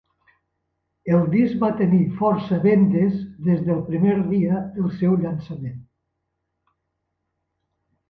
[1.17, 5.81] El disc va tenir força vendes des del primer dia del seu llançament.